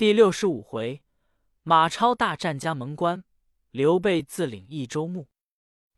[0.00, 1.02] 第六十五回，
[1.62, 3.22] 马超大战加盟关，
[3.70, 5.28] 刘备自领益州牧。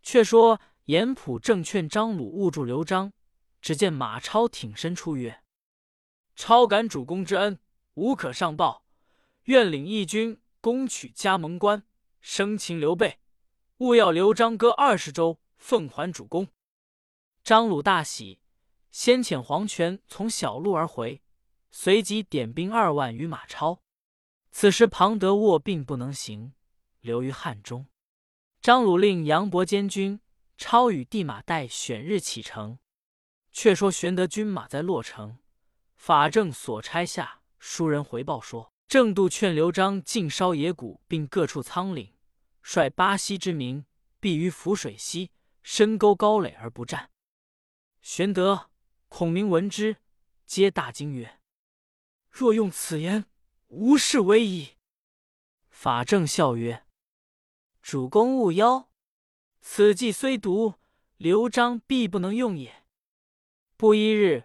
[0.03, 3.13] 却说严普正劝张鲁误助刘璋，
[3.61, 5.45] 只见马超挺身出曰
[6.35, 7.61] ：“超感主公之恩，
[7.95, 8.85] 无可上报，
[9.45, 11.85] 愿领义军攻取加盟关，
[12.21, 13.21] 生擒刘备。
[13.77, 16.49] 勿要刘璋割二十州，奉还主公。”
[17.45, 18.41] 张鲁大喜，
[18.91, 21.23] 先遣黄权从小路而回，
[21.71, 23.81] 随即点兵二万与马超。
[24.53, 26.53] 此时庞德卧病不能行，
[27.01, 27.89] 留于汉中。
[28.61, 30.21] 张鲁令杨伯监军，
[30.57, 32.79] 超与地马待选日启程。
[33.51, 35.39] 却说玄德军马在洛城，
[35.97, 42.13] 法正所差下书人回报说，郑度劝刘璋尽烧野谷，并各处仓廪，
[42.63, 43.85] 率巴西之民
[44.21, 47.11] 避于涪水西，深沟高垒而不战。
[48.01, 48.71] 玄德、
[49.09, 49.97] 孔明闻之，
[50.47, 51.41] 皆大惊曰
[52.31, 53.27] ：“若用此言，
[53.73, 54.77] 无事为矣。”
[55.71, 56.85] 法正笑曰。
[57.81, 58.89] 主公勿忧，
[59.61, 60.75] 此计虽毒，
[61.17, 62.85] 刘璋必不能用也。
[63.77, 64.45] 不一日，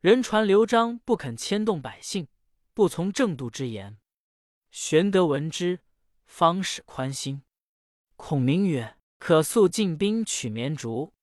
[0.00, 2.28] 人传刘璋不肯牵动百姓，
[2.74, 3.98] 不从正度之言。
[4.70, 5.80] 玄德闻之，
[6.26, 7.42] 方始宽心。
[8.14, 11.14] 孔明曰：“可速进兵取绵竹，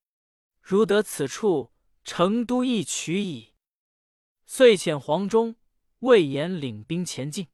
[0.60, 1.72] 如得此处，
[2.04, 3.54] 成都易取矣。”
[4.44, 5.56] 遂遣黄忠、
[6.06, 7.48] 魏延领兵前进。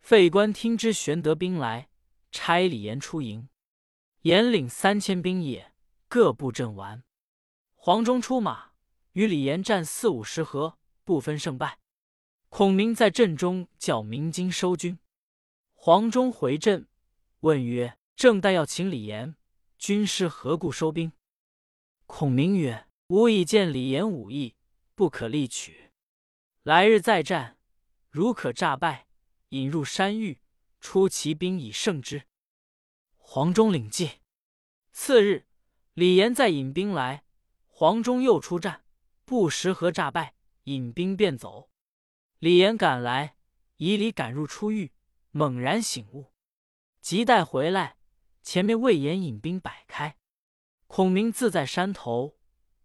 [0.00, 1.90] 费官听之玄德兵来。
[2.32, 3.48] 差李严出营，
[4.22, 5.72] 严领三千兵也，
[6.08, 7.04] 各布阵完。
[7.76, 8.72] 黄忠出马，
[9.12, 11.78] 与李严战四五十合，不分胜败。
[12.48, 14.98] 孔明在阵中叫鸣金收军。
[15.74, 16.88] 黄忠回阵，
[17.40, 19.36] 问曰：“正待要请李严，
[19.78, 21.12] 军师何故收兵？”
[22.06, 24.56] 孔明曰：“吾已见李严武艺，
[24.96, 25.92] 不可力取。
[26.64, 27.53] 来日再战，
[28.14, 29.08] 如可诈败，
[29.48, 30.38] 引入山域。”
[30.80, 32.28] 出奇兵以胜之。
[33.16, 34.20] 黄忠领计。
[34.92, 35.46] 次日，
[35.94, 37.24] 李严再引兵来，
[37.66, 38.84] 黄忠又出战，
[39.24, 41.70] 不时合诈败，引兵便走。
[42.38, 43.36] 李严赶来，
[43.78, 44.92] 以礼赶入出狱，
[45.30, 46.32] 猛然醒悟，
[47.00, 47.96] 急待回来，
[48.42, 50.16] 前面魏延引兵摆开。
[50.86, 52.38] 孔明自在山头，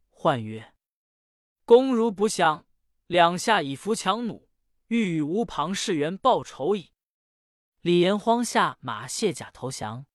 [0.10, 0.74] 唤曰
[1.66, 2.66] ：“公如不降，
[3.06, 4.49] 两下以伏强弩，
[4.90, 6.92] 欲与吴庞士元报仇矣。”
[7.82, 10.06] 李严慌下马，卸甲投降。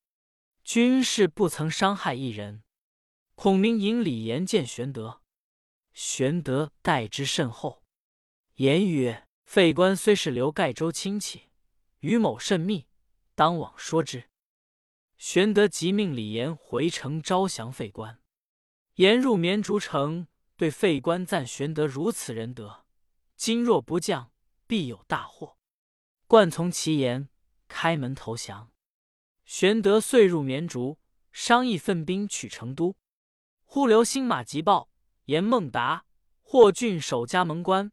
[0.63, 2.63] 军士不曾伤害一人。
[3.35, 5.23] 孔明引李严见玄德，
[5.93, 7.83] 玄德待之甚厚。
[8.55, 11.49] 言曰：“费官虽是刘盖州亲戚，
[12.01, 12.87] 与某甚密，
[13.35, 14.31] 当往说之。”
[15.19, 18.21] 玄德即命李严回城招降费官。
[18.97, 22.85] 严入绵竹城，对费官赞玄德如此仁德，
[23.37, 24.31] 今若不降，
[24.67, 25.59] 必有大祸。
[26.27, 27.29] 惯从其言。
[27.67, 28.71] 开门投降，
[29.45, 31.01] 玄德遂入绵竹，
[31.33, 32.95] 商议分兵取成都。
[33.65, 34.91] 忽留新马急报，
[35.25, 36.05] 言孟达、
[36.43, 37.91] 霍峻守加盟关，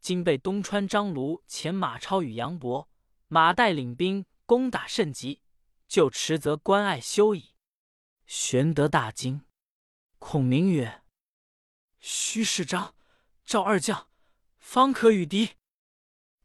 [0.00, 2.90] 今被东川张卢遣马超与杨博、
[3.28, 5.40] 马岱领兵攻打甚急，
[5.88, 7.54] 就迟则关隘休矣。
[8.26, 9.46] 玄德大惊。
[10.18, 11.04] 孔明曰
[12.00, 12.94] ：“须是张、
[13.46, 14.10] 赵二将，
[14.58, 15.52] 方可与敌。”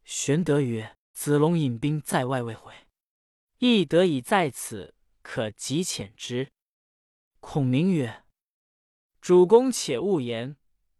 [0.08, 0.96] 玄德曰。
[1.12, 2.72] 子龙引兵在外未回，
[3.58, 6.52] 亦得以在此，可急遣之。
[7.40, 8.24] 孔明曰
[9.20, 10.56] ：“主公且勿言，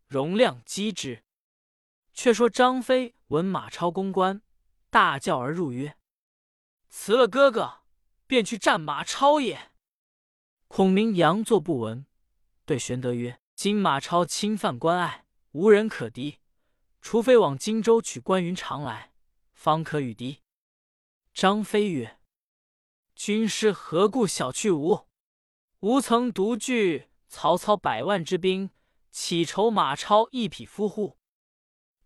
[0.08, 1.22] 容量击之。”
[2.12, 4.42] 却说张飞闻马超攻关，
[4.90, 5.96] 大叫而入曰
[6.90, 7.82] ：“辞了哥哥，
[8.26, 9.70] 便去战马超也。”
[10.66, 12.04] 孔明佯作不闻，
[12.66, 16.40] 对玄德曰：“今马超侵犯关隘，无人可敌，
[17.10, 19.14] 除非往荆州取关云长来。”
[19.56, 20.42] 方可与敌。
[21.32, 22.20] 张飞曰
[23.16, 25.06] ：“军师何故小觑吾？
[25.80, 28.68] 吾曾独据曹操百万之兵，
[29.10, 31.16] 岂愁马超一匹夫乎？”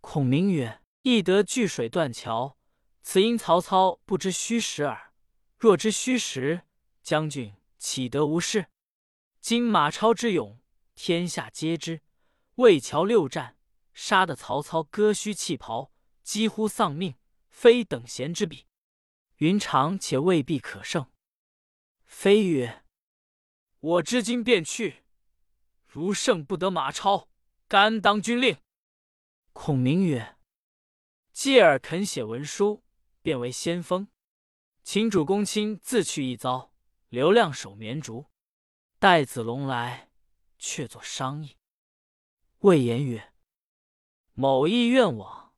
[0.01, 2.57] 孔明曰：“翼得据水断桥，
[3.03, 5.12] 此因曹操不知虚实耳。
[5.59, 6.62] 若知虚实，
[7.03, 8.67] 将军岂得无事？
[9.41, 10.61] 今马超之勇，
[10.94, 12.03] 天下皆知。
[12.55, 13.56] 魏桥六战，
[13.93, 15.93] 杀得曹操割须弃袍，
[16.23, 17.17] 几乎丧命。”
[17.53, 18.67] 非等闲之比，
[19.37, 21.12] 云长且未必可胜。
[22.03, 22.83] 飞曰
[23.79, 25.05] ：“我知今便去，
[25.87, 27.29] 如胜不得马超，
[27.69, 28.56] 甘当军令。”
[29.53, 30.38] 孔明曰
[31.31, 32.83] ：“继尔肯写文书，
[33.21, 34.09] 便为先锋，
[34.83, 36.73] 请主公亲自去一遭，
[37.11, 38.27] 留亮守绵竹，
[38.99, 40.11] 待子龙来，
[40.59, 41.59] 却作商议。”
[42.61, 43.31] 魏延曰
[44.34, 45.52] ：“某意愿往。”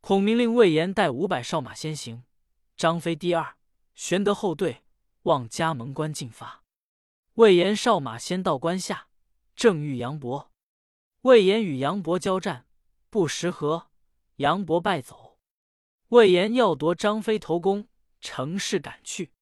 [0.00, 2.24] 孔明令魏延带五百哨马先行，
[2.76, 3.56] 张飞第二，
[3.94, 4.84] 玄德后队，
[5.22, 6.62] 望加盟关进发。
[7.34, 9.08] 魏延哨马先到关下，
[9.54, 10.52] 正遇杨博。
[11.22, 12.66] 魏延与杨博交战，
[13.10, 13.90] 不识合，
[14.36, 15.38] 杨博败走。
[16.08, 17.88] 魏延要夺张飞头功，
[18.20, 19.32] 乘势赶去。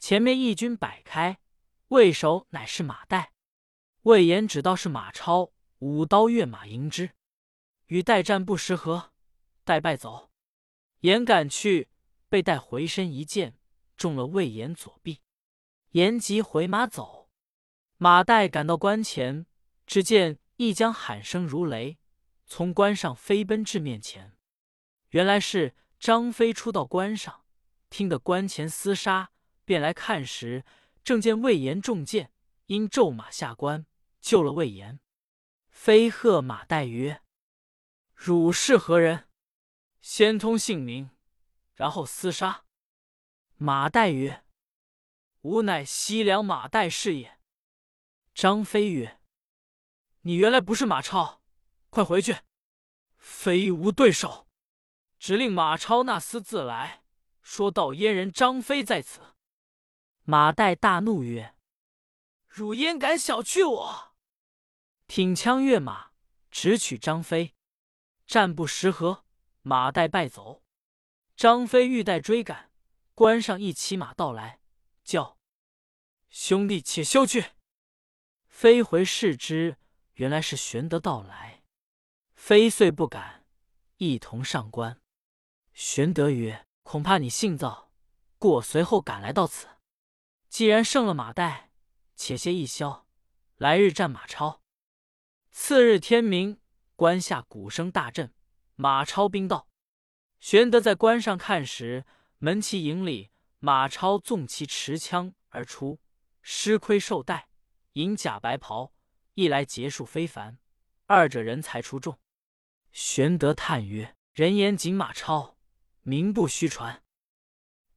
[0.00, 1.38] 前面义军摆开，
[1.88, 3.28] 魏首乃是马岱。
[4.02, 7.12] 魏延只道是马超，舞刀跃马迎之，
[7.92, 9.12] 与岱战不识合，
[9.64, 10.30] 待败走。
[11.00, 11.90] 延赶去，
[12.30, 13.58] 被带回身一箭，
[13.98, 15.20] 中了魏延左臂。
[15.90, 17.28] 延急回马走，
[17.98, 19.44] 马岱赶到关前，
[19.86, 21.98] 只见一将喊声如雷，
[22.46, 24.38] 从关上飞奔至面前。
[25.10, 27.44] 原来是张飞出到关上，
[27.90, 29.32] 听得关前厮杀，
[29.66, 30.64] 便来看时，
[31.04, 32.32] 正见魏延中箭，
[32.68, 33.84] 因骤马下关。
[34.22, 34.98] 救了魏延，
[35.68, 37.20] 飞喝马岱曰
[38.24, 39.28] ：“汝是何人？
[40.00, 41.10] 先通姓名，
[41.74, 42.64] 然后厮杀。”
[43.58, 44.44] 马岱曰
[45.42, 47.40] ：“吾乃西凉马岱是也。”
[48.32, 49.20] 张飞曰
[50.22, 51.42] ：“你原来不是马超，
[51.90, 52.36] 快回去，
[53.16, 54.46] 非无对手。”
[55.18, 57.02] 只令马超那厮自来，
[57.40, 59.34] 说道：“燕人张飞在此。”
[60.22, 61.56] 马岱大怒曰
[62.46, 64.14] ：“汝焉敢小觑我？”
[65.08, 66.12] 挺枪跃马，
[66.52, 67.56] 直取张飞，
[68.26, 69.24] 战不十合，
[69.62, 70.62] 马岱败走。
[71.36, 72.70] 张飞欲待追赶，
[73.14, 74.60] 关上一骑马到来，
[75.02, 75.38] 叫
[76.28, 77.52] 兄弟且休去。
[78.48, 79.76] 飞回视之，
[80.14, 81.62] 原来是玄德到来。
[82.34, 83.44] 飞遂不敢，
[83.96, 85.00] 一同上关。
[85.72, 87.92] 玄德曰：“恐怕你性躁，
[88.38, 89.68] 故我随后赶来到此。
[90.48, 91.68] 既然胜了马岱，
[92.14, 93.06] 且歇一宵，
[93.56, 94.60] 来日战马超。”
[95.50, 96.60] 次日天明，
[97.02, 98.32] 关下鼓声大震，
[98.76, 99.66] 马超兵到。
[100.38, 102.06] 玄德在关上看时，
[102.38, 105.98] 门旗营里，马超纵骑持枪而出，
[106.42, 107.48] 狮盔绶带，
[107.94, 108.92] 银甲白袍，
[109.34, 110.60] 一来结束非凡，
[111.06, 112.20] 二者人才出众。
[112.92, 115.58] 玄德叹曰：“人言锦马超，
[116.02, 117.02] 名不虚传。”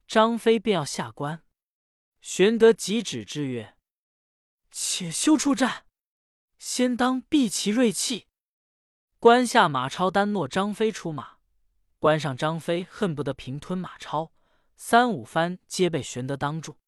[0.08, 1.44] 张飞便要下关，
[2.20, 3.76] 玄德急止之曰
[4.72, 5.86] ：“且休出战。”
[6.58, 8.26] 先当避其锐气。
[9.26, 11.38] 关下马超单诺张飞出马，
[11.98, 14.30] 关上张飞恨不得平吞马超，
[14.76, 16.78] 三五番皆被玄德当住。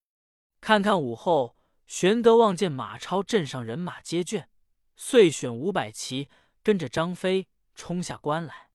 [0.61, 1.57] 看看午后，
[1.89, 4.47] 玄德望见马超阵上人马皆倦，
[4.95, 6.29] 遂选五百骑
[6.63, 8.71] 跟着张飞冲下关来。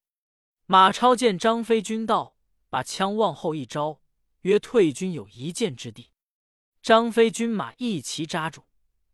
[0.66, 2.36] 马超见张飞军到，
[2.70, 4.02] 把枪往后一招，
[4.42, 6.12] 约退军有一箭之地。
[6.82, 8.66] 张飞军马一齐扎住，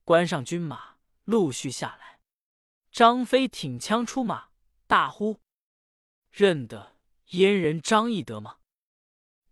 [0.03, 0.95] 关上军马。
[1.25, 2.18] 陆续下来，
[2.91, 4.49] 张飞挺枪出马，
[4.87, 5.39] 大呼
[6.31, 6.97] ：“认得
[7.27, 8.57] 燕人张翼德吗？”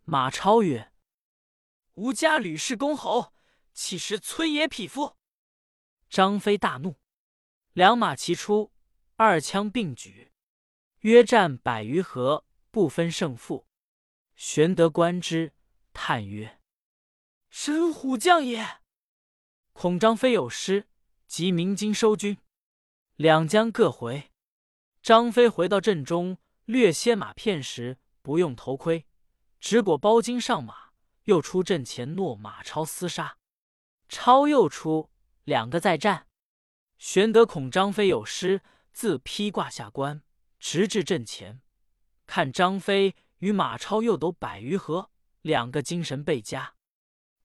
[0.03, 0.91] 马超曰
[1.95, 3.33] ：“吾家吕氏公侯，
[3.73, 5.17] 岂是村野匹夫？”
[6.09, 6.99] 张飞大怒，
[7.73, 8.71] 两马齐出，
[9.15, 10.31] 二枪并举，
[10.99, 13.67] 约战百余合，不分胜负。
[14.35, 15.53] 玄德观之，
[15.93, 16.59] 叹曰
[17.49, 18.81] ：“神虎将也！
[19.73, 20.87] 恐张飞有失。”
[21.27, 22.37] 即鸣金收军，
[23.17, 24.31] 两将各回。
[25.01, 29.07] 张飞回到阵中，略歇马片时，不用头盔，
[29.59, 30.91] 只裹包巾上马，
[31.23, 33.37] 又出阵前诺马超厮杀。
[34.07, 35.09] 超又出，
[35.45, 36.27] 两个再战。
[36.99, 38.61] 玄德恐张飞有失，
[38.93, 40.21] 自披挂下关，
[40.59, 41.61] 直至阵前，
[42.27, 45.09] 看张飞与马超又斗百余合，
[45.41, 46.75] 两个精神倍佳。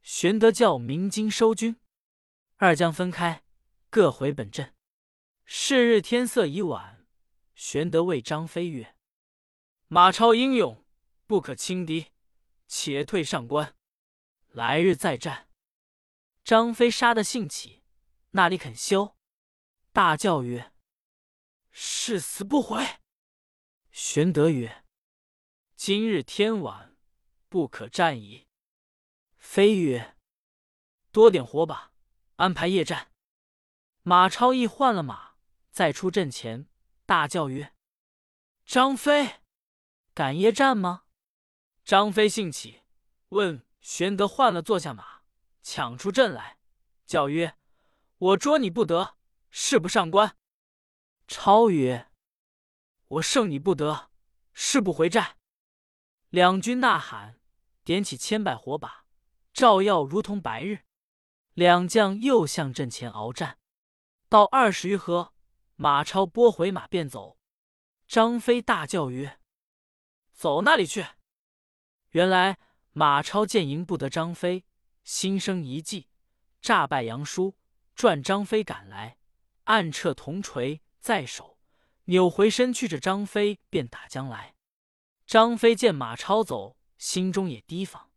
[0.02, 1.76] 玄德叫鸣金收军，
[2.56, 3.42] 二将分开。
[3.88, 4.75] 各回本阵。
[5.54, 7.06] 是日天色已晚，
[7.54, 8.97] 玄德谓张飞曰
[9.87, 10.82] ：“马超英勇，
[11.26, 12.06] 不可轻敌，
[12.66, 13.76] 且退上关，
[14.49, 15.50] 来日再战。”
[16.42, 17.82] 张飞杀得兴起，
[18.30, 19.14] 那里肯休？
[19.92, 20.73] 大叫曰
[21.71, 22.82] ：“誓死不回！”
[23.92, 24.87] 玄德曰
[25.76, 26.97] ：“今日天晚，
[27.50, 28.49] 不可战矣。”
[29.37, 30.16] 飞曰
[31.12, 31.92] ：“多点火把，
[32.37, 33.12] 安排夜战。”
[34.00, 35.31] 马超亦换了马，
[35.72, 36.68] 再出阵前，
[37.06, 37.74] 大叫曰
[38.66, 39.40] ：“张飞，
[40.12, 41.04] 敢夜战吗？”
[41.82, 42.82] 张飞兴起，
[43.30, 45.22] 问玄德换了坐下马，
[45.62, 46.58] 抢出阵来，
[47.06, 47.56] 叫曰
[48.18, 49.16] ：“我捉你不得，
[49.50, 50.36] 誓不上关。”
[51.26, 52.10] 超曰
[53.08, 54.10] ：“我胜你不得，
[54.52, 55.38] 誓不回寨。”
[56.28, 57.40] 两军呐喊，
[57.82, 59.06] 点起千百火把，
[59.54, 60.84] 照耀如同白日。
[61.54, 63.58] 两将又向阵前鏖战。
[64.28, 65.34] 到二十余合，
[65.76, 67.38] 马超拨回马便走。
[68.06, 69.40] 张飞大叫曰
[70.32, 71.06] ：“走那里去？”
[72.10, 72.58] 原来
[72.92, 74.64] 马超见赢不得张飞，
[75.02, 76.08] 心生一计，
[76.60, 77.56] 诈败杨叔，
[77.94, 79.16] 赚张飞赶来，
[79.64, 81.58] 暗撤铜锤在手，
[82.04, 84.54] 扭回身去着张飞便打将来。
[85.26, 88.10] 张飞见马超走，心中也提防，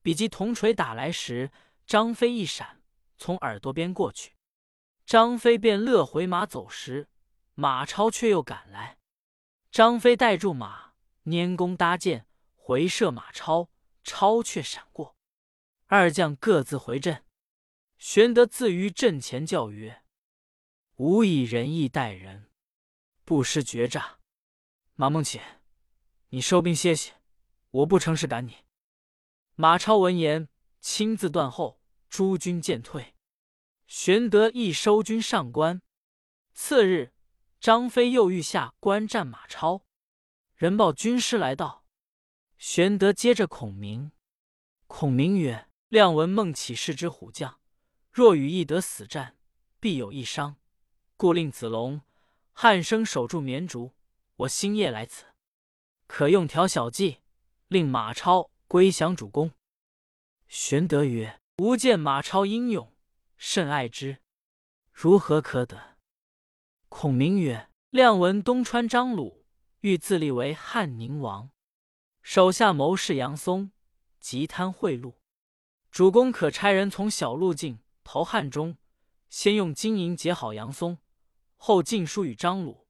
[0.00, 1.50] 比及铜锤打来时，
[1.84, 2.82] 张飞一闪，
[3.18, 4.36] 从耳朵边过去。
[5.10, 7.08] 张飞便勒回马走时，
[7.54, 8.96] 马超却又赶来。
[9.72, 10.92] 张飞带住马，
[11.24, 12.28] 拈弓搭箭。
[12.54, 13.70] 回射马超，
[14.04, 15.16] 超却闪过，
[15.86, 17.24] 二将各自回阵。
[17.98, 20.04] 玄德自于阵前叫曰
[20.98, 22.48] ：“吾以仁义待人，
[23.24, 24.20] 不失绝诈。
[24.94, 25.40] 马孟起，
[26.28, 27.14] 你收兵歇息，
[27.72, 28.58] 我不成事赶你。”
[29.56, 30.48] 马超闻言，
[30.78, 33.16] 亲自断后，诸军渐退。
[33.90, 35.82] 玄德亦收军上关。
[36.54, 37.12] 次日，
[37.58, 39.84] 张飞又欲下关战马超，
[40.54, 41.84] 人报军师来到。
[42.56, 44.12] 玄德接着孔明，
[44.86, 47.58] 孔明曰：“亮闻孟起是之虎将，
[48.12, 49.36] 若与翼德死战，
[49.80, 50.54] 必有一伤，
[51.16, 52.02] 故令子龙、
[52.52, 53.96] 汉升守住绵竹。
[54.36, 55.24] 我星夜来此，
[56.06, 57.18] 可用条小计，
[57.66, 59.50] 令马超归降主公。”
[60.46, 62.92] 玄德曰：“吾见马超英勇，
[63.42, 64.18] 甚爱之，
[64.92, 65.96] 如何可得？”
[66.90, 69.46] 孔明曰：“亮闻东川张鲁
[69.80, 71.50] 欲自立为汉宁王。”
[72.20, 73.72] 手下谋士杨松
[74.20, 75.14] 急贪贿赂，
[75.90, 78.76] 主公可差人从小路径投汉中，
[79.30, 80.98] 先用金银结好杨松，
[81.56, 82.86] 后进书与张鲁，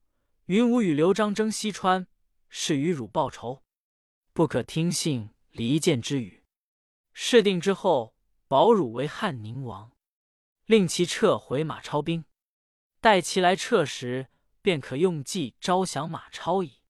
[0.46, 2.08] 云武与刘璋争西川，
[2.48, 3.62] 是与汝报仇，
[4.32, 6.44] 不可听信离间之语。
[7.12, 8.16] 事定之后，
[8.48, 9.92] 保汝为汉宁王，
[10.70, 12.24] 令其撤回马超兵，
[13.00, 14.28] 待其来撤时，
[14.62, 16.84] 便可用计招降马超矣。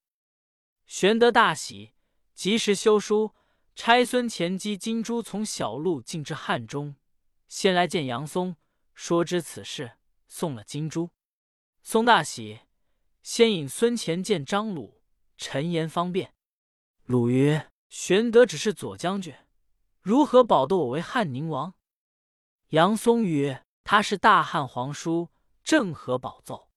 [0.84, 1.92] 玄德大喜。
[2.34, 3.34] 及时修书，
[3.74, 6.96] 差孙乾击金珠从小路进至汉中，
[7.48, 8.56] 先来见杨松，
[8.92, 9.92] 说知此事，
[10.28, 11.08] 送了金珠。
[11.82, 12.60] 松大喜，
[13.22, 15.00] 先引孙乾见张鲁，
[15.38, 16.34] 陈言方便。
[17.04, 19.34] 鲁曰：“玄德只是左将军，
[20.02, 21.72] 如何保得我为汉宁王？”
[22.70, 25.30] 杨松曰：“他是大汉皇叔，
[25.62, 26.70] 正合保奏。”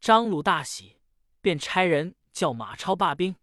[0.00, 1.00] 张鲁大喜，
[1.40, 3.36] 便差人叫马超罢兵。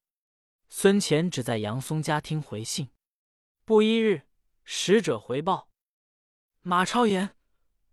[0.70, 2.90] 孙乾只在杨松家听回信，
[3.64, 4.28] 不一日，
[4.64, 5.70] 使者回报：
[6.62, 7.36] 马超言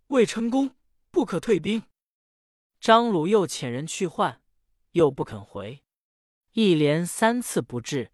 [0.07, 0.75] 未成功，
[1.11, 1.83] 不可退兵。
[2.79, 4.41] 张鲁又遣人去唤，
[4.91, 5.83] 又不肯回，
[6.51, 8.11] 一连三次不至。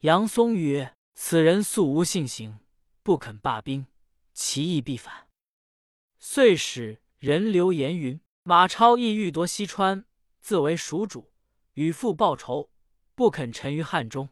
[0.00, 2.60] 杨松曰：“此人素无信行，
[3.02, 3.86] 不肯罢兵，
[4.32, 5.28] 其意必反。”
[6.24, 10.04] 遂使人留言云：“马超意欲夺西川，
[10.40, 11.32] 自为蜀主，
[11.72, 12.70] 与父报仇。”
[13.16, 14.28] 不肯臣于汉中。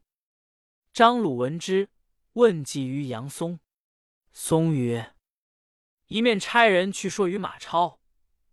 [0.92, 1.88] 张鲁闻之，
[2.34, 3.58] 问计于杨松。
[4.30, 5.16] 松曰
[6.06, 7.98] ：“一面差人去说与马超，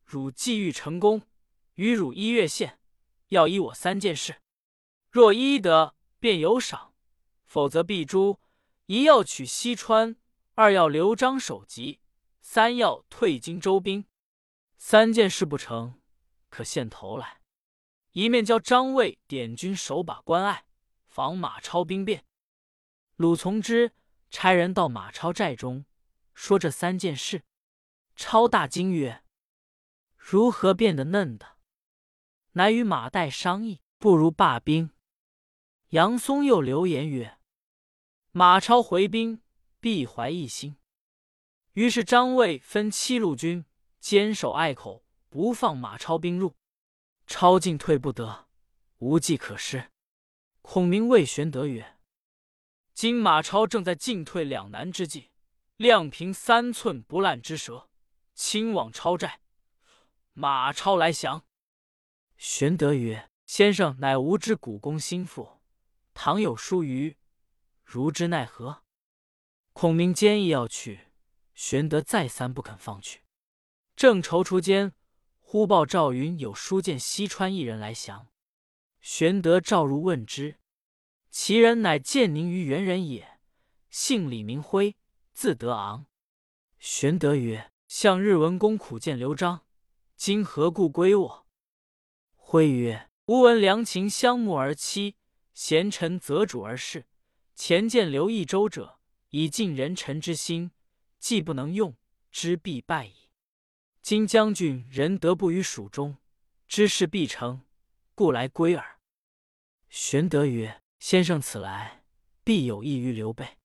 [0.03, 1.22] 汝既欲成功，
[1.75, 2.79] 与汝一月限，
[3.27, 4.41] 要依我三件事。
[5.12, 6.96] 若依得，便有赏；
[7.46, 8.39] 否则必诛。
[8.88, 10.15] 一要取西川，
[10.56, 12.00] 二要刘璋首级，
[12.50, 14.06] 三要退荆州兵。
[14.77, 16.00] 三件事不成，
[16.48, 17.42] 可献头来。”
[18.13, 20.66] 一面叫张卫点军守把关隘，
[21.08, 22.24] 防马超兵变。
[23.18, 23.92] 鲁从之，
[24.32, 25.84] 差人到马超寨中，
[26.34, 27.44] 说这三件事。
[28.16, 29.25] 超大惊曰
[30.16, 31.58] ：“如何变得嫩的？”
[32.56, 34.92] 乃与马岱商议，不如罢兵。
[35.89, 37.38] 杨松又留言曰
[38.32, 39.42] ：“马超回兵，
[39.82, 40.77] 必怀异心。”
[41.77, 43.63] 于是张卫分七路军
[44.00, 46.55] 坚守隘口，不放马超兵入。
[47.27, 48.48] 超进退不得，
[48.98, 49.91] 无计可施。
[50.63, 52.00] 孔明谓玄德曰
[52.96, 55.29] ：“今马超正在进退两难之际，
[55.75, 57.88] 亮凭三寸不烂之舌，
[58.34, 59.41] 亲往超寨。
[60.34, 61.46] 马超来降。”
[62.38, 65.62] 玄德曰：“先生乃吾之股肱心腹，
[66.15, 67.17] 倘有疏虞，
[67.84, 68.81] 如之奈何？”
[69.74, 71.07] 孔明坚意要去，
[71.58, 73.24] 玄德再三不肯放去。
[73.96, 74.94] 正踌躇间。
[75.40, 78.28] 忽报赵云有书见西川一人来降，
[79.00, 80.60] 玄德召入问之，
[81.32, 83.40] 其人乃建宁于元人也，
[83.90, 84.98] 姓李，名辉，
[85.32, 86.06] 字德昂。
[86.80, 89.66] 玄德曰：“向日文公苦见刘璋，
[90.18, 91.48] 今何故归我？”
[92.36, 95.16] 辉曰：“吾闻良禽相慕而栖，
[95.54, 97.08] 贤臣择主而事。
[97.56, 99.00] 前见刘益州者，
[99.30, 100.72] 以尽人臣之心，
[101.19, 101.95] 既不能用，
[102.31, 103.29] 之必败矣。”
[104.01, 106.17] 今将军仁德不于蜀中，
[106.67, 107.65] 知事必成，
[108.15, 109.00] 故来归耳。
[109.89, 112.05] 玄德曰：“先生此来，
[112.43, 113.57] 必有益于刘备。”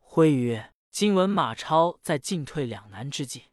[0.00, 3.44] 徽曰：“今闻马超在进退两难之际，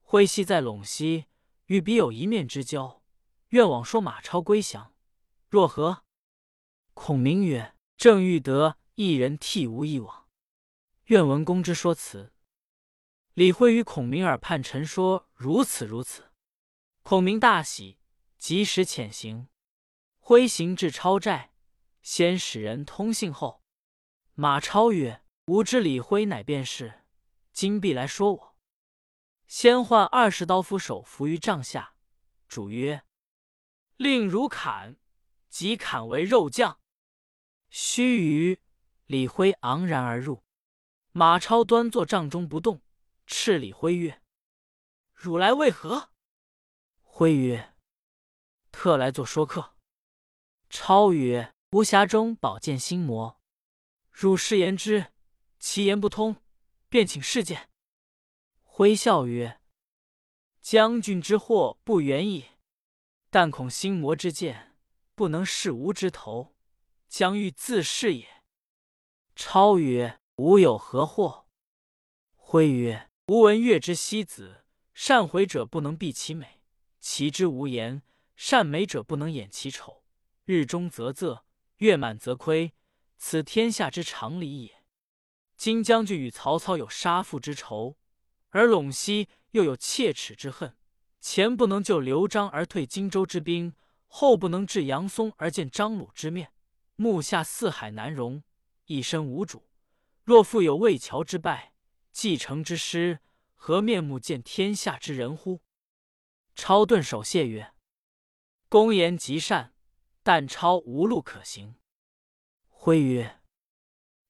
[0.00, 1.26] 徽系在陇西，
[1.66, 3.02] 与彼有一面之交，
[3.50, 4.92] 愿往说马超归降，
[5.48, 6.02] 若何？”
[6.94, 10.28] 孔明曰：“正欲得一人替吾一往，
[11.04, 12.32] 愿闻公之说辞。”
[13.38, 16.32] 李辉与孔明耳畔陈说如此如此，
[17.04, 18.00] 孔明大喜，
[18.36, 19.46] 即时遣行。
[20.18, 21.50] 挥行至超寨，
[22.02, 23.62] 先使人通信后，
[24.34, 25.22] 马超曰。
[25.46, 27.04] 吾知李辉乃便是，
[27.52, 28.56] 今必来说我。
[29.46, 31.94] 先唤二十刀斧手伏于帐下，
[32.48, 33.04] 主曰
[33.96, 34.96] ：“令如砍，
[35.48, 36.80] 即砍为肉酱。”
[37.70, 38.58] 须臾，
[39.06, 40.42] 李辉昂然而入。
[41.12, 42.82] 马超端坐帐中不动，
[43.30, 44.22] 斥李辉曰
[45.12, 46.12] ：“汝来为何？”
[47.04, 47.74] 辉曰
[48.72, 49.76] ：“特来做说客。”
[50.70, 53.38] 超曰：“无匣中宝剑心魔，
[54.10, 55.12] 汝是言之。”
[55.60, 56.36] 其言不通，
[56.88, 57.68] 便请示见。
[58.62, 59.60] 挥笑曰
[60.62, 62.46] ：“将军之祸不远矣，
[63.28, 64.78] 但恐心魔之剑
[65.14, 66.56] 不能视吾之头，
[67.08, 68.44] 将欲自噬也。”
[69.36, 71.48] 超曰：“吾有何祸？”
[72.36, 76.46] 挥曰：“吾闻月之西子，善毁者不能避其美；
[76.98, 78.00] 其之无言，
[78.36, 80.02] 善美者不能掩其丑。
[80.46, 81.42] 日中则仄，
[81.76, 82.72] 月满则亏，
[83.18, 84.82] 此天下之常理也。”
[85.58, 87.98] 今将军与曹操有杀父之仇，
[88.48, 90.74] 而陇西又有切齿之恨。
[91.20, 93.74] 前不能救刘璋而退荆州之兵，
[94.06, 96.50] 后不能治杨松而见张鲁之面，
[96.96, 98.42] 目下四海难容，
[98.86, 99.68] 一身无主。
[100.24, 101.74] 若复有魏桥之败，
[102.20, 103.20] 继承之师，
[103.54, 105.62] 何面目见天下之人乎？
[106.56, 107.72] 超顿首谢曰
[108.68, 109.72] ：“公言极善，
[110.24, 111.76] 但超无路可行。”
[112.66, 113.40] 辉曰。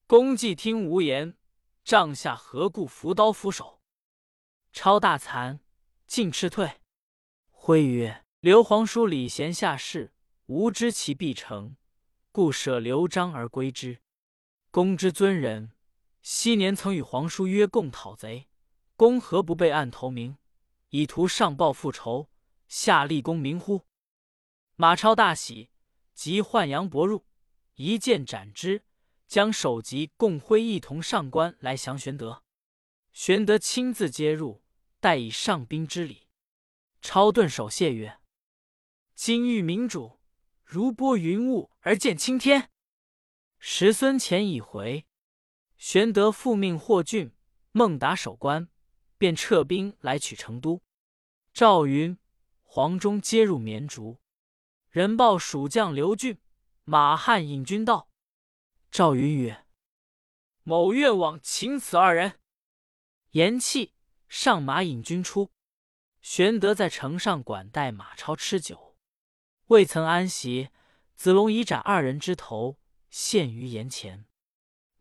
[0.05, 1.35] 公既听无言，
[1.83, 3.81] 帐下何故扶刀斧手？
[4.71, 5.61] 超大惭，
[6.05, 6.81] 进斥退。
[7.49, 10.13] 辉曰：“刘皇叔礼贤下士，
[10.45, 11.75] 吾知其必成，
[12.31, 14.03] 故舍刘璋而归之。
[14.69, 15.71] 公之尊人，
[16.21, 18.47] 昔年曾与皇叔约共讨贼，
[18.95, 20.37] 公何不备案投明，
[20.89, 22.29] 以图上报复仇，
[22.67, 23.85] 下立功名乎？”
[24.75, 25.69] 马超大喜，
[26.13, 27.25] 即唤杨伯入，
[27.75, 28.83] 一剑斩之。
[29.27, 32.41] 将首级共挥一同上官来降玄德，
[33.13, 34.63] 玄德亲自接入，
[34.99, 36.25] 待以上宾之礼。
[36.99, 38.19] 超顿首谢曰
[39.13, 40.19] ：“今遇明主，
[40.63, 42.71] 如拨云雾而见青天。”
[43.59, 45.05] 时孙乾已回，
[45.79, 47.31] 玄德复命霍峻、
[47.71, 48.67] 孟达守关，
[49.17, 50.81] 便撤兵来取成都。
[51.53, 52.17] 赵云、
[52.63, 54.19] 黄忠皆入绵竹。
[54.89, 56.37] 人报蜀将刘俊、
[56.83, 58.09] 马汉引军到。
[58.91, 59.65] 赵云曰
[60.63, 62.39] ：“某愿往请此二人。”
[63.31, 63.91] 言讫，
[64.27, 65.49] 上马引军出。
[66.21, 68.97] 玄德在城上管待马超吃酒，
[69.67, 70.71] 未曾安席，
[71.15, 72.77] 子龙已斩二人之头，
[73.09, 74.25] 献于筵前。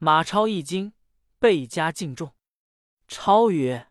[0.00, 0.92] 马超一惊，
[1.40, 2.32] 倍加敬重。
[3.08, 3.90] 超曰：“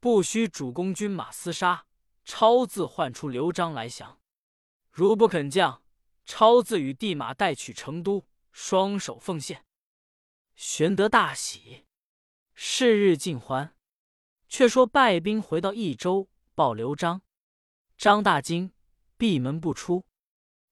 [0.00, 1.86] 不须主公军马厮杀，
[2.24, 4.18] 超自唤出刘璋来降。
[4.90, 5.82] 如不肯降，
[6.24, 9.64] 超自与弟马代取成都。”双手奉献，
[10.56, 11.86] 玄德大喜。
[12.54, 13.74] 是日尽欢。
[14.46, 17.22] 却说败兵回到益州，报刘璋。
[17.96, 18.72] 张大惊，
[19.16, 20.04] 闭门不出。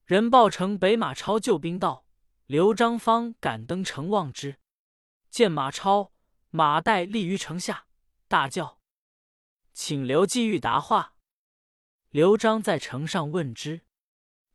[0.04, 2.04] 人报城北马超救兵到，
[2.50, 4.58] 刘璋方敢登城望之。
[5.30, 6.10] 见马超，
[6.48, 7.86] 马岱立于城下，
[8.26, 8.80] 大叫
[9.72, 11.14] ：“请刘季玉答话。”
[12.10, 13.82] 刘璋在城上问之，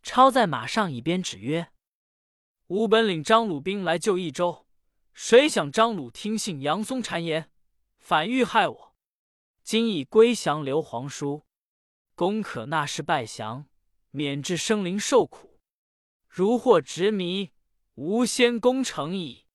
[0.04, 1.72] 超在马上一边指曰。
[2.68, 4.68] 吾本领张鲁兵来救益州，
[5.14, 7.50] 谁想张鲁听信杨松谗言，
[7.98, 8.96] 反欲害我。
[9.64, 11.46] 今已归降刘皇叔，
[12.14, 13.68] 公可纳事拜降，
[14.12, 15.62] 免致生灵受苦。
[16.28, 17.54] 如获执迷，
[17.96, 19.46] 吾先攻城矣。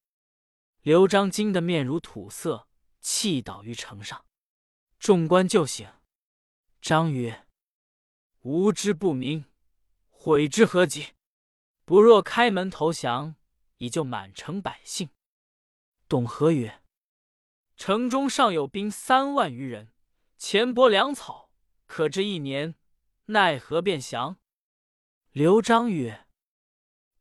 [0.80, 2.68] 刘璋惊得面如土色，
[3.00, 4.24] 气倒于城上。
[4.98, 5.90] 众官救醒。
[6.80, 7.46] 张曰
[8.40, 9.44] ：“吾知不明，
[10.08, 11.08] 悔之何及？”
[11.84, 13.36] 不若开门投降，
[13.76, 15.10] 以救满城百姓。
[16.08, 16.82] 董和曰
[17.76, 19.92] ：“城中尚有兵三万余人，
[20.38, 21.50] 钱帛粮草
[21.86, 22.74] 可治一年，
[23.26, 24.38] 奈何便降？”
[25.32, 26.26] 刘璋曰：“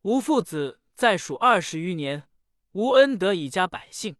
[0.02, 2.28] 吾父子在蜀二十余年，
[2.72, 4.16] 无恩德以家百姓，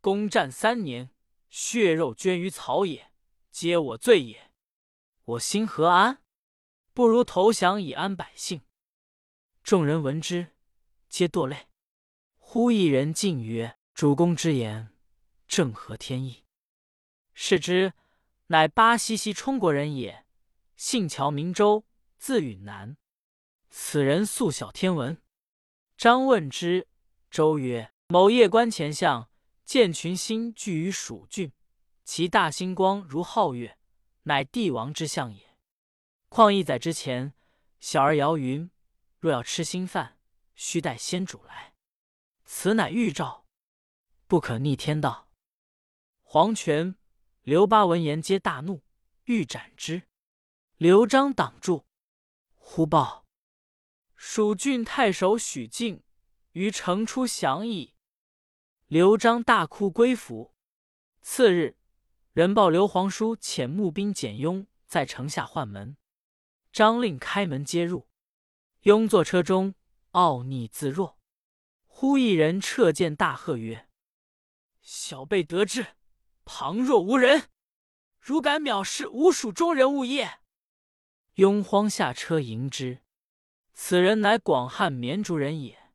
[0.00, 1.10] 攻战三年，
[1.50, 3.12] 血肉捐于草野，
[3.50, 4.50] 皆我罪也。
[5.26, 6.22] 我心何安？
[6.94, 8.62] 不如投降以安百姓。”
[9.62, 10.52] 众人闻之，
[11.10, 11.68] 皆堕泪。
[12.38, 14.88] 忽一人进曰：“主公之言，
[15.46, 16.44] 正合天意。”
[17.34, 17.92] 是之，
[18.46, 20.24] 乃巴西西冲国人也，
[20.76, 21.84] 姓乔，名周，
[22.16, 22.96] 字允南。
[23.68, 25.18] 此人素晓天文。
[26.02, 26.88] 张问之，
[27.30, 29.30] 周曰：“某夜观前相，
[29.64, 31.52] 见群星聚于蜀郡，
[32.02, 33.78] 其大星光如皓月，
[34.24, 35.56] 乃帝王之相也。
[36.28, 37.34] 况一载之前，
[37.78, 38.68] 小儿谣云：
[39.20, 40.18] 若要吃新饭，
[40.56, 41.74] 须待先主来。
[42.44, 43.46] 此乃预兆，
[44.26, 45.28] 不可逆天道。”
[46.26, 46.96] 黄权、
[47.42, 48.82] 刘巴闻言，皆大怒，
[49.26, 50.02] 欲斩之。
[50.78, 51.84] 刘璋挡住，
[52.56, 53.21] 忽报。
[54.24, 56.04] 蜀郡太守许靖
[56.52, 57.96] 于城出降矣。
[58.86, 60.54] 刘璋大哭归府。
[61.20, 61.76] 次日，
[62.32, 65.96] 人报刘皇叔遣募兵简雍在城下唤门，
[66.72, 68.08] 张令开门接入。
[68.82, 69.74] 雍坐车中，
[70.12, 71.18] 傲睨自若。
[71.88, 73.88] 忽一人掣剑大喝曰
[74.80, 75.96] ：“小辈得志，
[76.44, 77.48] 旁若无人，
[78.20, 80.38] 如敢藐视吾蜀中人物也！”
[81.34, 83.01] 雍慌下车迎之。
[83.74, 85.90] 此人乃广汉绵竹人也，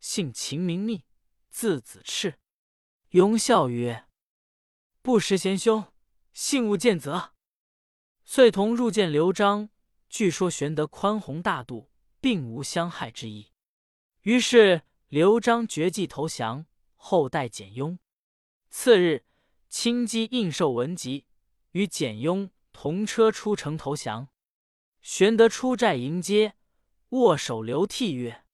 [0.00, 1.04] 姓秦，名密，
[1.50, 2.38] 字子赤。
[3.10, 4.06] 雍笑曰
[5.02, 5.92] ：“不识贤兄，
[6.32, 7.32] 幸勿见责。”
[8.24, 9.68] 遂同入见刘璋。
[10.08, 13.52] 据说玄德宽宏大度，并无相害之意。
[14.22, 17.98] 于是刘璋绝迹投降，后代简雍。
[18.70, 19.24] 次日，
[19.68, 21.26] 亲击应寿文集，
[21.72, 24.28] 与简雍同车出城投降。
[25.02, 26.54] 玄德出寨迎接。
[27.10, 28.44] 握手流涕曰：“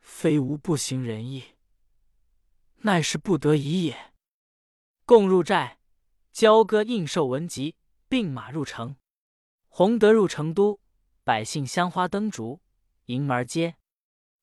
[0.00, 1.54] 非吾不行仁义，
[2.78, 4.12] 乃是不得已也。”
[5.06, 5.78] 共入寨，
[6.32, 7.76] 交割应寿文集，
[8.08, 8.96] 并马入城。
[9.68, 10.80] 洪德入成都，
[11.22, 12.60] 百姓香花灯烛，
[13.04, 13.76] 迎门接。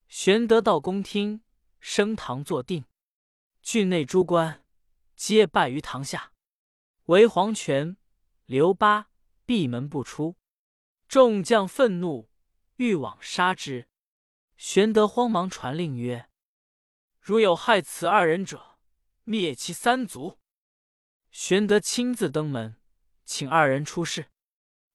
[0.08, 1.42] 玄德到宫厅，
[1.80, 2.86] 升堂坐定。
[3.60, 4.64] 郡内诸官
[5.14, 6.32] 皆拜于堂下，
[7.04, 7.98] 唯黄权、
[8.46, 9.10] 刘巴
[9.44, 10.36] 闭门不出。
[11.06, 12.27] 众将愤怒。
[12.78, 13.88] 欲往杀之，
[14.56, 16.28] 玄德慌忙传令曰
[17.20, 18.78] ：“如有害此二人者，
[19.24, 20.38] 灭其三族。”
[21.32, 22.76] 玄德亲自登门，
[23.24, 24.26] 请二人出示。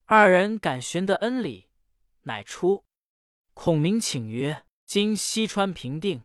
[0.05, 1.67] 二人感玄德恩礼，
[2.21, 2.85] 乃出。
[3.53, 6.23] 孔明请曰：“今西川平定，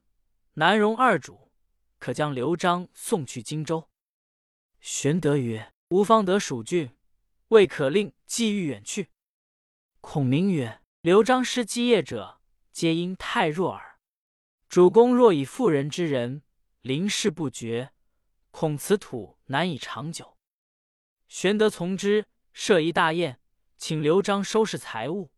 [0.54, 1.50] 难容二主，
[1.98, 3.90] 可将刘璋送去荆州。”
[4.78, 6.96] 玄德曰：“吾方得蜀郡，
[7.48, 9.10] 未可令季玉远去。”
[10.00, 12.38] 孔明曰：刘璋失基业者，
[12.70, 13.98] 皆因太弱耳。
[14.68, 16.42] 主公若以妇人之仁，
[16.82, 17.92] 临事不决，
[18.50, 20.36] 恐此土难以长久。
[21.26, 23.40] 玄德从之，设一大宴，
[23.78, 25.30] 请刘璋收拾财物，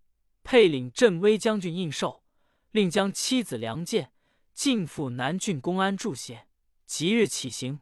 [0.43, 2.25] 配领镇威将军应寿，
[2.73, 4.13] 令将妻子梁建
[4.53, 6.49] 进赴南郡公安住歇，
[6.85, 7.79] 即日起行。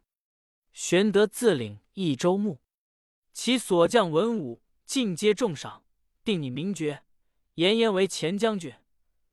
[0.73, 2.61] 玄德自领益州牧，
[3.33, 5.83] 其所将文武尽皆重赏，
[6.23, 7.03] 定你名爵。
[7.59, 8.73] 严颜为前将军，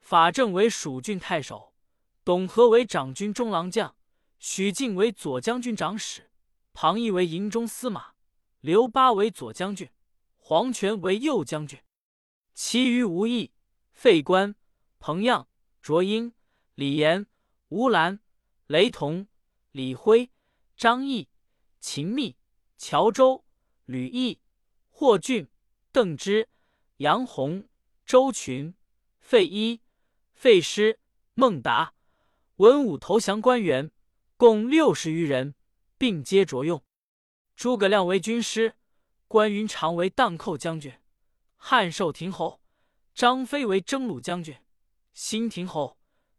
[0.01, 1.73] 法正为蜀郡太守，
[2.25, 3.95] 董和为长军中郎将，
[4.41, 6.29] 许靖为左将军长史，
[6.73, 8.15] 庞毅为营中司马，
[8.59, 9.89] 刘巴为左将军，
[10.39, 11.79] 黄权为右将军。
[12.53, 13.53] 其余无益。
[13.93, 14.57] 费观、
[14.99, 15.49] 彭样、
[15.81, 16.35] 卓英、
[16.75, 17.29] 李严、
[17.69, 18.19] 吴兰、
[18.67, 19.29] 雷同、
[19.71, 20.31] 李辉、
[20.77, 21.29] 张毅、
[21.79, 22.37] 秦密、
[22.77, 23.45] 乔州、
[23.85, 24.41] 吕毅、
[24.91, 25.49] 霍峻、
[25.93, 26.49] 邓芝、
[26.97, 27.69] 杨洪。
[28.07, 28.73] 周群、
[29.19, 29.81] 费祎、
[30.33, 31.01] 费师、
[31.35, 31.93] 孟达，
[32.55, 33.91] 文武投降官员
[34.37, 35.57] 共六十余人，
[35.99, 36.85] 并皆着用。
[37.57, 38.77] 诸葛亮为军师，
[39.27, 41.01] 关云长为荡寇将军，
[41.57, 42.61] 汉寿亭侯
[43.13, 44.57] 张飞为征虏将军，
[45.13, 45.99] 新亭侯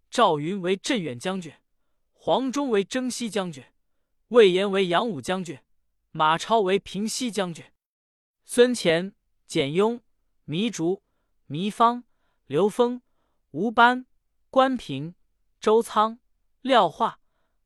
[0.10, 1.53] 赵云为镇远将军，
[2.13, 3.65] 黄忠为征西将军，
[4.30, 5.60] 魏延为扬武将军，
[6.12, 7.65] 马超为平西将军，
[8.45, 9.13] 孙乾、
[9.45, 10.01] 简雍、
[10.45, 11.03] 糜竺。
[11.47, 12.03] 糜芳、
[12.45, 13.01] 刘封、
[13.51, 14.05] 吴班、
[14.49, 15.15] 关平、
[15.62, 16.19] 周仓、
[16.60, 17.21] 廖化、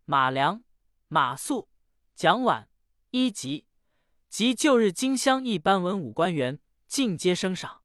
[0.06, 0.64] 马良、
[1.08, 1.68] 马谡、
[2.14, 2.68] 蒋琬、
[3.10, 3.66] 一级
[4.30, 7.82] 及旧日金乡一般文武官员，尽皆升赏。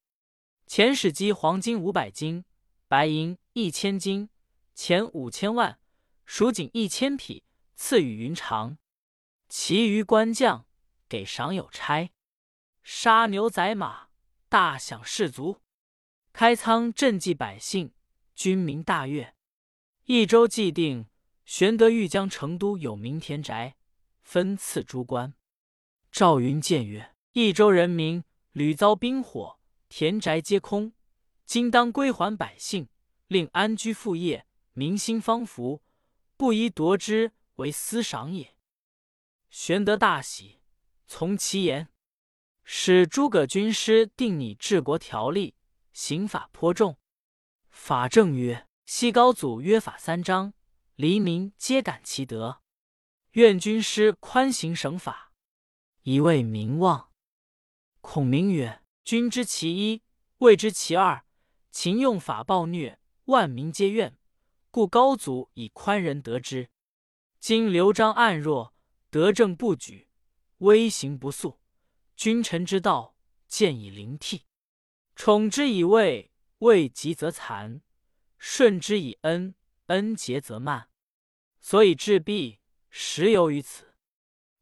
[0.66, 2.44] 遣使积黄金五百斤，
[2.88, 4.28] 白银一千斤，
[4.74, 5.80] 钱五千万，
[6.26, 7.42] 蜀锦一千匹，
[7.74, 8.76] 赐予云长。
[9.48, 10.66] 其余官将
[11.08, 12.10] 给赏有差，
[12.82, 14.08] 杀牛宰马，
[14.50, 15.62] 大享士卒。
[16.38, 17.94] 开仓赈济百姓，
[18.34, 19.34] 军民大悦。
[20.04, 21.06] 益州既定，
[21.46, 23.78] 玄德欲将成都有名田宅
[24.20, 25.32] 分赐诸官。
[26.12, 28.22] 赵云见曰：“益州人民
[28.52, 30.92] 屡遭兵火，田宅皆空，
[31.46, 32.90] 今当归还百姓，
[33.28, 35.82] 令安居副业，民心方服，
[36.36, 38.54] 不宜夺之为私赏也。”
[39.48, 40.60] 玄德大喜，
[41.06, 41.88] 从其言，
[42.62, 45.54] 使诸葛军师定拟治国条例，
[45.96, 46.98] 刑法颇重。
[47.70, 50.52] 法正曰：“西高祖约法三章，
[50.94, 52.60] 黎民皆感其德。
[53.30, 55.32] 愿军师宽刑省法，
[56.02, 57.10] 以为民望。”
[58.02, 60.02] 孔明曰：“君知其一，
[60.40, 61.24] 未知其二。
[61.70, 64.18] 秦用法暴虐，万民皆怨，
[64.70, 66.68] 故高祖以宽仁得之。
[67.40, 68.74] 今刘璋暗弱，
[69.08, 70.10] 德政不举，
[70.58, 71.58] 威刑不肃，
[72.14, 73.16] 君臣之道
[73.48, 74.45] 渐以灵替。
[75.16, 77.80] 宠之以位，位极则残；
[78.36, 79.54] 顺之以恩，
[79.86, 80.90] 恩竭则慢。
[81.58, 83.94] 所以治弊，实由于此。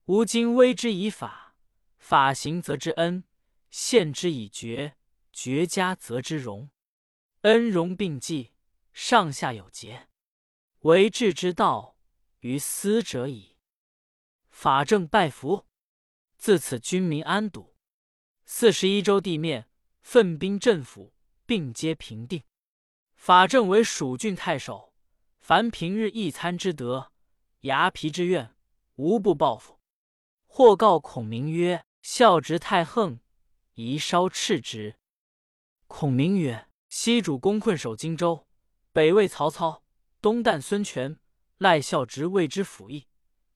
[0.05, 1.57] 吾今威之以法，
[1.99, 3.25] 法行则之恩；
[3.69, 4.97] 陷之以爵，
[5.33, 6.71] 爵加则之荣。
[7.41, 8.53] 恩荣并济，
[8.93, 10.09] 上下有节，
[10.81, 11.99] 为治之道，
[12.41, 13.57] 于斯者矣。
[14.51, 15.67] 法正拜服，
[16.39, 17.75] 自此君民安堵，
[18.47, 19.69] 四十一州地面
[20.05, 21.13] 奋兵镇抚，
[21.47, 22.45] 并皆平定。
[23.17, 24.93] 法正为蜀郡太守，
[25.41, 27.11] 凡平日一餐之德，
[27.61, 28.55] 牙皮之怨，
[28.97, 29.81] 无不报复。
[30.47, 33.19] 或告孔明曰：“孝直太横，
[33.73, 34.97] 宜稍斥之。”
[35.89, 38.47] 孔明曰：西主公困守荆州，
[38.93, 39.83] 北魏曹操，
[40.21, 41.19] 东旦孙权，
[41.57, 43.09] 赖孝直为之辅翼，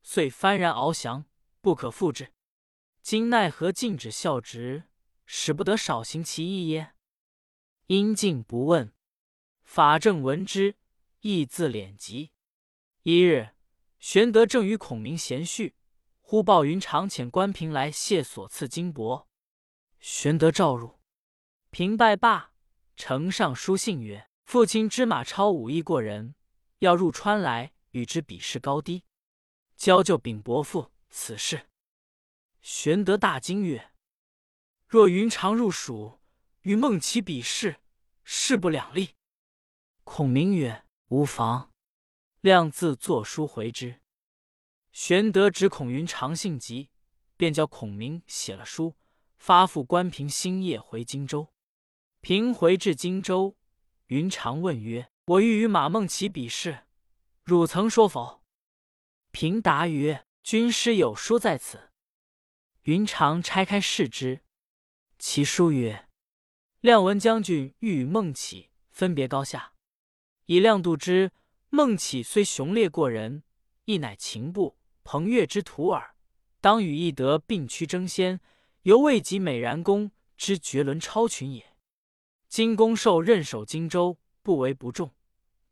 [0.03, 1.27] 遂幡然翱翔，
[1.61, 2.33] 不可复制。
[3.03, 4.88] 今奈何禁止孝直，
[5.31, 6.95] 使不得少行其义耶？
[7.89, 8.95] 因敬不问。
[9.63, 10.77] 法正闻之，
[11.21, 12.33] 亦自敛疾。
[13.03, 13.51] 一日，
[13.99, 15.77] 玄德正与孔明闲叙，
[16.23, 19.27] 忽报云长遣关平来谢所赐金帛。
[20.01, 20.99] 玄德召入，
[21.71, 22.55] 平拜罢。
[22.97, 26.35] 呈上书信曰：“父亲知马超武艺过人，
[26.79, 29.05] 要入川来与之比试高低，
[29.77, 31.69] 交就禀伯父此事。”
[32.63, 33.93] 玄德大惊曰
[34.89, 36.19] ：“若云长入蜀
[36.63, 37.77] 与孟起比试，
[38.25, 39.11] 势不两立。”
[40.03, 41.71] 孔明曰：“无妨，
[42.41, 44.01] 亮自作书回之。”
[44.91, 46.89] 玄德指孔云长性急，
[47.37, 48.97] 便叫孔明写了书，
[49.37, 51.53] 发付关平，星夜回荆州。
[52.23, 53.57] 平回至荆州，
[54.07, 56.87] 云长问曰：“我欲与马孟起比试，
[57.45, 58.43] 汝曾说否？”
[59.31, 61.91] 平答曰：“军师有书在此。”
[62.85, 64.41] 云长拆开视之，
[65.19, 66.09] 其书曰
[66.81, 69.73] ：“亮文将军欲与孟起分别高下，
[70.47, 71.33] 以亮度之，
[71.71, 73.43] 孟起虽雄烈过人，
[73.85, 76.15] 亦乃秦部彭越之徒耳。
[76.61, 78.41] 当与翼德并驱争先，
[78.83, 81.75] 犹未及美髯公之绝伦超群也。”
[82.49, 85.13] 今公受任守荆州，不为不重。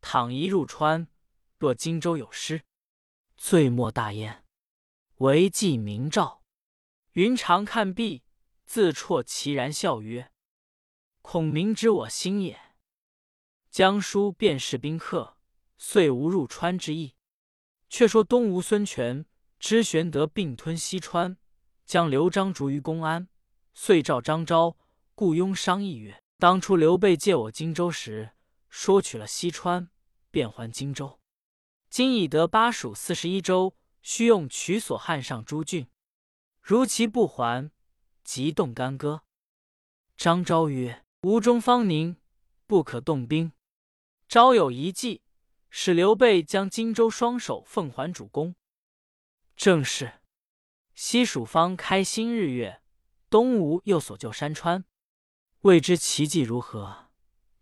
[0.01, 1.09] 倘一入川，
[1.59, 2.63] 若荆州有失，
[3.37, 4.45] 罪莫大焉。
[5.19, 6.43] 唯记明诏。
[7.13, 8.23] 云长看毕，
[8.67, 10.33] 自辍其然，笑曰
[11.23, 12.61] ：“孔明知我心也。”
[13.71, 15.39] 江书便是宾客，
[15.79, 17.15] 遂无入川之意。
[17.89, 19.25] 却说东吴孙权
[19.61, 21.39] 知玄德并吞西川，
[21.85, 23.29] 将刘璋逐于公安，
[23.73, 24.77] 遂召张昭、
[25.15, 28.33] 顾雍商议曰：当初刘备借我荆州时，
[28.69, 29.89] 说取了西川，
[30.31, 31.21] 便还荆州。
[31.89, 35.89] 今已得巴蜀四十一州，须用取所汉上诸郡。
[36.61, 37.71] 如其不还，
[38.27, 39.23] 即动干戈。
[40.17, 42.17] 张昭曰：“吴中方宁，
[42.67, 43.53] 不可动兵。”
[44.27, 45.23] 昭有一计，
[45.71, 48.57] 使刘备将荆州双手奉还主公。
[49.55, 50.21] 正是
[50.97, 52.83] 西蜀方开新日月，
[53.31, 54.85] 东吴又所救山川。
[55.61, 57.11] 未知其迹如何？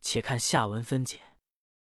[0.00, 1.33] 且看下文分解。